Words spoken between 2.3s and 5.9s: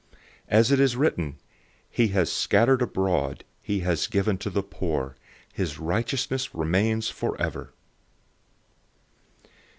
scattered abroad, he has given to the poor. His